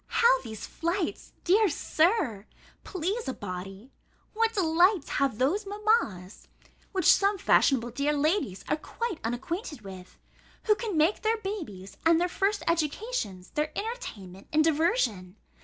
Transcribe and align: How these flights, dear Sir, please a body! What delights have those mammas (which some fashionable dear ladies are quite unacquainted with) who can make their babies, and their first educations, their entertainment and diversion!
How 0.07 0.41
these 0.41 0.65
flights, 0.65 1.31
dear 1.43 1.69
Sir, 1.69 2.47
please 2.83 3.27
a 3.27 3.35
body! 3.35 3.91
What 4.33 4.55
delights 4.55 5.09
have 5.21 5.37
those 5.37 5.67
mammas 5.67 6.47
(which 6.91 7.05
some 7.05 7.37
fashionable 7.37 7.91
dear 7.91 8.13
ladies 8.13 8.65
are 8.67 8.77
quite 8.77 9.19
unacquainted 9.23 9.81
with) 9.81 10.17
who 10.63 10.73
can 10.73 10.97
make 10.97 11.21
their 11.21 11.37
babies, 11.37 11.97
and 12.03 12.19
their 12.19 12.27
first 12.29 12.63
educations, 12.67 13.51
their 13.51 13.71
entertainment 13.77 14.47
and 14.51 14.63
diversion! 14.63 15.35